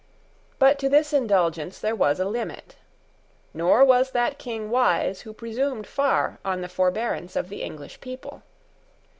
But 0.57 0.79
to 0.79 0.89
this 0.89 1.13
indulgence 1.13 1.77
there 1.77 1.93
was 1.93 2.19
a 2.19 2.25
limit; 2.25 2.75
nor 3.53 3.85
was 3.85 4.09
that 4.13 4.39
King 4.39 4.71
wise 4.71 5.21
who 5.21 5.31
presumed 5.31 5.85
far 5.85 6.39
on 6.43 6.61
the 6.61 6.69
forbearance 6.69 7.35
of 7.35 7.49
the 7.49 7.61
English 7.61 8.01
people. 8.01 8.41